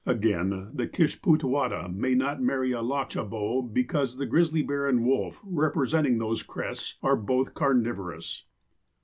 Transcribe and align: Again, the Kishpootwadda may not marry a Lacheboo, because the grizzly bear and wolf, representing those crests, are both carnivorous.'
Again, 0.03 0.49
the 0.73 0.87
Kishpootwadda 0.87 1.93
may 1.93 2.15
not 2.15 2.41
marry 2.41 2.71
a 2.71 2.81
Lacheboo, 2.81 3.71
because 3.71 4.17
the 4.17 4.25
grizzly 4.25 4.63
bear 4.63 4.89
and 4.89 5.05
wolf, 5.05 5.39
representing 5.45 6.17
those 6.17 6.41
crests, 6.41 6.97
are 7.03 7.15
both 7.15 7.53
carnivorous.' 7.53 8.45